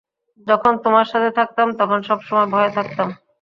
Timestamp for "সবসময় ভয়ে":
2.09-2.71